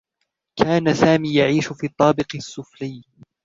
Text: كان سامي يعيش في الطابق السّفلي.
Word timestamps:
كان 0.59 0.93
سامي 0.93 1.33
يعيش 1.35 1.67
في 1.73 1.85
الطابق 1.87 2.35
السّفلي. 2.35 3.01